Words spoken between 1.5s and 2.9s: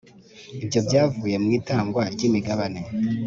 itangwa ry’imigabane